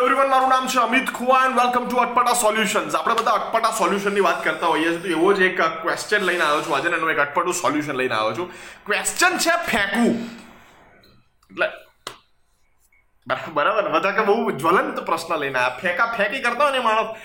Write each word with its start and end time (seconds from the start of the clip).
Everyone 0.00 0.30
મારું 0.30 0.48
નામ 0.48 0.66
છે 0.66 0.78
Amit 0.78 1.10
Khuva 1.14 1.44
and 1.44 1.56
welcome 1.56 1.88
to 1.88 1.96
Atpata 1.96 2.34
solutions 2.34 2.94
આપણે 2.94 3.14
બધા 3.14 3.30
અટપટા 3.30 3.70
સોલ્યુશનની 3.70 4.20
વાત 4.20 4.44
કરતા 4.44 4.66
હોઈએ 4.66 4.90
છીએ. 4.90 4.98
તો 4.98 5.08
એવો 5.08 5.32
જ 5.32 5.40
એક 5.40 5.60
ક્વેશ્ચન 5.82 6.22
લઈને 6.28 6.44
આવ્યો 6.44 6.62
છું. 6.62 6.76
આજે 6.76 6.88
એનું 6.88 7.10
એક 7.10 7.18
અટપટું 7.18 7.54
સોલ્યુશન 7.54 7.92
લઈને 7.92 8.14
આવ્યો 8.14 8.34
છું. 8.38 8.52
ક્વેશ્ચન 8.86 9.38
છે 9.38 9.56
ફેંકવું. 9.70 10.14
એટલે, 11.50 11.68
બરાબર 13.52 13.88
બધા 13.88 14.10
કે 14.10 14.24
બહુ 14.24 14.50
જ્વલંત 14.50 15.00
પ્રશ્ન 15.00 15.36
લઈને 15.36 15.58
આવ્યા. 15.58 15.78
ફેંકા, 15.78 16.06
ફેંકી 16.16 16.40
કરતા 16.40 16.64
હોય 16.64 16.72
ને 16.72 16.78
માણસ. 16.78 17.16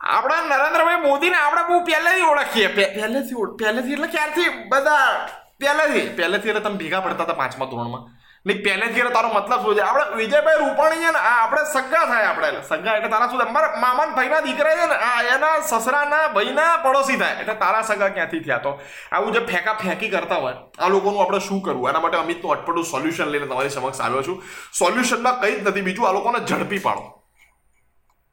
આપણા 0.00 0.40
નરેન્દ્રભાઈ 0.42 1.00
મોદીને 1.00 1.36
આપણે 1.36 1.62
બહુ 1.68 1.84
પહેલેથી 1.84 2.20
ઓળખીએ. 2.20 2.66
પહેલેથી 2.76 3.34
પહેલેથી 3.64 3.92
એટલે 3.92 4.06
ક્યારથી? 4.06 4.48
બધા 4.68 5.28
પહેલેથી. 5.60 6.08
પહેલેથી 6.16 6.48
એટલે 6.48 6.60
તમે 6.60 6.76
ભેગા 6.76 7.00
પડતા 7.00 7.24
હતા 7.24 7.32
પાંચમા 7.32 7.66
ધોરણમાં. 7.66 8.21
નહીં, 8.46 8.62
પહેલેથી 8.62 9.10
તારો 9.14 9.28
મતલબ 9.34 9.62
શું 9.64 9.74
છે? 9.76 9.82
આપણે 9.82 10.16
વિજયભાઈ 10.20 10.60
રૂપાણી 10.62 11.02
છે 11.04 11.10
ને 11.16 11.20
આપણે 11.32 11.62
સગા 11.72 12.06
થાય 12.10 12.28
આપણે. 12.30 12.62
સગા 12.70 12.94
એટલે 12.96 13.10
તારા 13.12 13.28
શું 13.30 13.38
થાય 13.40 13.54
મારા 13.56 13.80
મામાના 13.84 14.14
ભાઈના 14.16 14.42
દીકરા 14.46 14.74
છે 14.80 14.86
ને 14.92 14.96
આ 15.08 15.20
એના 15.34 15.60
સસરાના 15.70 16.28
ભાઈના 16.34 16.72
પડોશી 16.84 17.18
થાય. 17.22 17.36
એટલે 17.42 17.54
તારા 17.62 17.82
સગા 17.90 18.10
ક્યાંથી 18.16 18.42
થયા? 18.46 18.62
તો 18.66 18.72
આવું 19.12 19.32
જે 19.34 19.40
ફેંકા 19.50 19.76
ફેંકી 19.82 20.10
કરતા 20.14 20.40
હોય, 20.44 20.56
આ 20.82 20.88
લોકોનું 20.94 21.22
આપણે 21.22 21.40
શું 21.48 21.62
કરવું? 21.62 21.90
એના 21.90 22.02
માટે 22.04 22.18
અમિતનું 22.24 22.52
અટપટું 22.56 22.84
સોલ્યુશન 22.92 23.30
લઈને 23.34 23.46
તમારી 23.46 23.74
સમક્ષ 23.76 24.00
આવ્યો 24.06 24.22
છું. 24.28 24.42
સોલ્યુશનમાં 24.80 25.40
કંઈ 25.40 25.56
જ 25.58 25.68
નથી 25.68 25.86
બીજું, 25.88 26.06
આ 26.08 26.12
લોકોને 26.18 26.38
ઝડપી 26.50 26.82
પાડો. 26.86 27.04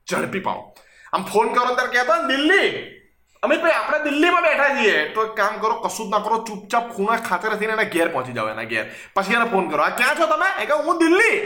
ઝડપી 0.07 0.43
પાડો. 0.47 0.63
આમ 1.13 1.23
ફોન 1.33 1.53
કરો 1.53 1.65
ને 1.69 1.75
ત્યારે 1.75 1.93
કહેતો 1.97 2.15
દિલ્હી 2.31 2.69
અમિતભાઈ 3.43 3.71
આપણે 3.71 4.03
દિલ્હીમાં 4.03 4.43
બેઠા 4.43 4.69
છીએ. 4.69 5.09
તો 5.09 5.25
એક 5.25 5.31
કામ 5.31 5.57
કરો 5.57 5.73
કશું 5.73 6.07
જ 6.07 6.09
ના 6.09 6.19
કરો, 6.19 6.43
ચૂપચાપ 6.43 6.95
ખૂણા 6.95 7.15
ખાતે 7.15 7.49
થઈને 7.49 7.73
એના 7.73 7.83
ઘેર 7.83 8.07
પહોંચી 8.07 8.33
જાઓ, 8.33 8.49
એના 8.49 8.63
ઘેર. 8.63 8.85
પછી 9.13 9.33
એને 9.33 9.45
ફોન 9.45 9.69
કરો. 9.69 9.83
આ 9.83 9.89
ક્યાં 9.89 10.15
છો 10.15 10.25
તમે? 10.25 10.63
એ 10.63 10.65
કે 10.65 10.73
હું 10.73 10.99
દિલ્હી. 10.99 11.37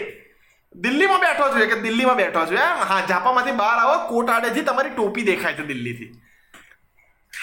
દિલ્હીમાં 0.76 1.20
બેઠો 1.20 1.50
છું 1.50 1.68
કે 1.68 1.76
દિલ્હીમાં 1.82 2.16
બેઠો 2.16 2.46
છું, 2.46 2.54
એમ. 2.54 2.78
હા 2.90 3.02
ઝાપામાંથી 3.10 3.52
બહાર 3.52 3.77
આવો, 3.80 4.10
કોટ 4.10 4.30
આડેથી 4.30 4.62
તમારી 4.62 4.90
ટોપી 4.90 5.22
દેખાય 5.22 5.54
છે 5.54 5.63
દિલ્હીથી. 5.63 6.12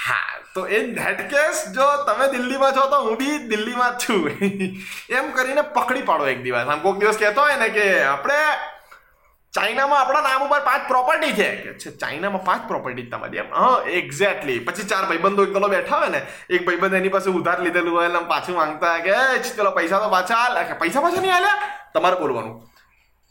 હા, 0.04 0.38
તો 0.54 0.66
એ 0.66 0.86
ધેટ 0.86 1.30
કેસ 1.30 1.64
જો 1.74 2.04
તમે 2.04 2.28
દિલ્હીમાં 2.28 2.72
છો 2.72 2.86
તો 2.86 2.96
હું 2.96 3.16
બી 3.18 3.38
દિલ્હીમાં 3.38 3.98
છું. 3.98 4.30
એમ 5.16 5.30
કરીને 5.30 5.62
પકડી 5.62 6.02
પાડો 6.02 6.26
એક 6.26 6.42
દિવસ. 6.42 6.66
આમ 6.66 6.80
કોઈક 6.80 6.96
દિવસ 6.96 7.16
કહેતો 7.16 7.40
હોય 7.40 7.56
ને 7.56 7.68
કે, 7.68 8.02
આપણે 8.02 8.34
ચાઇનામાં 9.52 10.00
આપણા 10.00 10.20
નામ 10.20 10.42
ઉપર 10.42 10.60
પાંચ 10.60 10.88
પ્રોપર્ટી 10.88 11.32
છે. 11.32 11.78
ચાઇનામાં 11.78 12.44
પાંચ 12.44 12.68
પ્રોપર્ટી 12.68 13.02
તમારી 13.02 13.36
એમ. 13.36 13.54
હા 13.54 13.82
એક્ઝેક્ટલી 13.86 14.58
પછી 14.58 14.82
ચાર 14.82 15.04
ભાઈબંધો 15.04 15.42
એક 15.42 15.52
પેલો 15.52 15.68
બેઠા 15.68 15.96
હોય 15.96 16.08
ને 16.08 16.22
એક 16.50 16.66
ભાઈબંધ 16.66 16.94
એની 16.94 17.08
પાસે 17.08 17.30
ઉધાર 17.30 17.60
લીધેલું 17.60 17.96
હોય 17.98 18.08
ને 18.08 18.18
પાછું 18.18 18.56
માંગતા 18.56 18.98
કે 18.98 19.10
"એ, 19.10 19.38
ચલો 19.56 19.70
પૈસા 19.70 19.98
તો 19.98 20.08
પાછા 20.08 20.74
પૈસા 20.78 21.00
પાછા 21.00 21.20
નહીં 21.20 21.34
આલ્યા? 21.34 21.62
તમારે 21.94 22.16
બોલવાનું. 22.16 22.69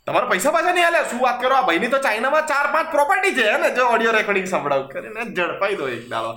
તમારે 0.09 0.27
પૈસા 0.29 0.51
પાછા 0.55 0.73
નહીં 0.75 0.87
આલે 0.89 0.99
શું 1.09 1.19
વાત 1.23 1.37
કરો? 1.41 1.55
આ 1.55 1.65
ભાઈની 1.67 1.91
તો 1.93 1.99
ચાઇનામાં 2.05 2.45
ચાર 2.51 2.67
પાંચ 2.73 2.87
પ્રોપર્ટી 2.95 3.33
છે 3.37 3.57
ને? 3.63 3.69
જો 3.77 3.83
ઓડિયો 3.95 4.13
રેકોર્ડિંગ 4.17 4.47
સંભળાવ. 4.53 4.87
કરીને 4.93 5.21
ઝડપાઈ 5.37 5.77
દો 5.81 5.89
એક 5.95 6.05
દાડો. 6.13 6.31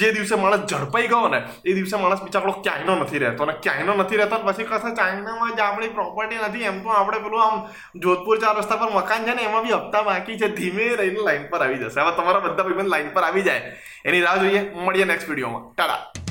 જે 0.00 0.12
દિવસે 0.16 0.34
માણસ 0.42 0.64
ઝડપાઈ 0.72 1.08
ગયો 1.12 1.28
ને, 1.34 1.40
એ 1.68 1.74
દિવસે 1.78 1.96
માણસ 2.02 2.22
બિચારો 2.26 2.54
ક્યાંયનો 2.66 2.94
નથી 3.02 3.22
રહેતો 3.24 3.48
અને 3.48 3.54
ક્યાંયનો 3.64 3.96
નથી 4.02 4.20
રહેતો 4.20 4.38
પછી 4.46 4.68
કશે 4.70 4.94
ચાઇનામાં 5.00 5.56
જ 5.56 5.60
આપણી 5.66 5.92
પ્રોપર્ટી 5.98 6.40
નથી, 6.48 6.68
એમ 6.70 6.80
તો 6.84 6.94
આપણે 7.00 7.18
પેલું 7.26 7.42
આમ 7.46 7.56
જોધપુર 8.04 8.40
ચાર 8.44 8.54
રસ્તા 8.60 8.80
પર 8.84 8.90
મકાન 8.96 9.28
છે 9.28 9.34
ને, 9.34 9.42
એમાં 9.50 9.66
બી 9.66 9.76
હપ્તા 9.78 10.02
બાકી 10.08 10.38
છે, 10.40 10.48
ધીમે 10.60 10.88
રહીને 11.02 11.20
લાઈન 11.28 11.44
પર 11.52 11.62
આવી 11.62 11.82
જશે. 11.82 12.00
હવે 12.00 12.16
તમારા 12.16 12.40
બધા 12.46 12.64
ભાઈબંધ 12.64 12.92
લાઈન 12.94 13.12
પર 13.18 13.28
આવી 13.28 13.46
જાય. 13.50 13.76
એની 14.04 14.24
રાહ 14.26 14.38
જોઈએ. 14.44 14.62
મળીએ 14.86 15.04
નેક્સ્ટ 15.12 15.28
વિડીયોમાં 15.28 15.68
ટાટા. 15.74 16.27